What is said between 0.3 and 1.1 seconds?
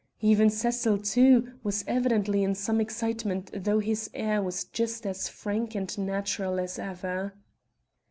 Cecil,